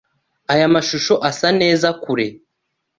Aya 0.53 0.67
mashusho 0.73 1.13
asa 1.29 1.47
neza 1.61 1.87
kure. 2.03 2.27